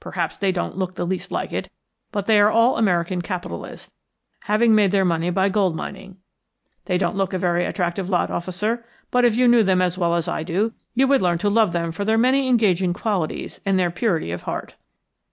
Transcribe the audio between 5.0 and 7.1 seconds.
money by gold mining. They